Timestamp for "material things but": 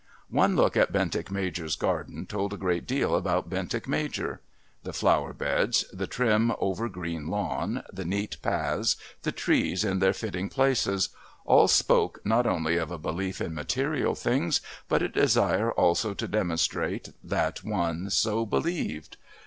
13.53-15.03